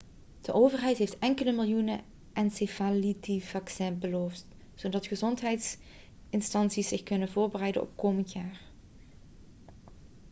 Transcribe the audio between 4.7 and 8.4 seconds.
zodat gezondheidsinstanties zich kunnen voorbereiden op komend